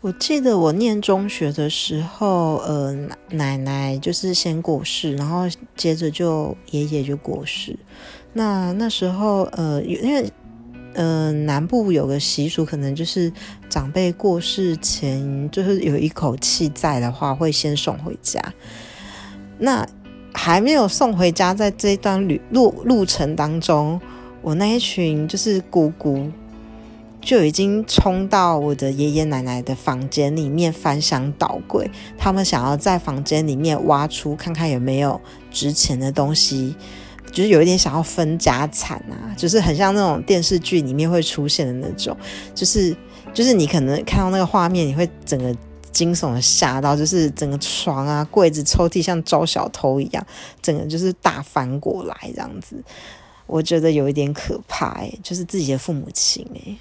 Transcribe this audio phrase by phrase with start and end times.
[0.00, 2.96] 我记得我念中学的时候，呃，
[3.30, 5.42] 奶奶就是先过世，然后
[5.76, 7.76] 接着就爷爷就过世。
[8.32, 10.32] 那那时候，呃，因为，
[10.94, 13.32] 呃，南部有个习俗，可能就是
[13.68, 18.40] 长辈过世前，就是有一口气在的话，会先送回家。
[19.58, 19.84] 那
[20.32, 24.00] 还没有送回家，在这一段旅路路程当中，
[24.42, 26.30] 我那一群就是姑姑。
[27.28, 36.74] 就已经冲到我的爷爷奶奶的房间里面翻箱倒柜，他们想要在房间里面挖出看看有没有值钱的东西，
[37.30, 42.16] 就是有一点想要分家产啊，就是很像那种电视剧里面会出现的那种，
[42.54, 42.96] 就是
[43.34, 45.54] 就是你可能看到那个画面，你会整个
[45.92, 50.26] 惊悚的吓到，就是整个床啊、柜子、抽屉像招小偷一样，
[50.62, 52.82] 整个就是大翻过来这样子，
[53.46, 56.74] 我觉得有一点可怕哎，就是自己的父母亲哎。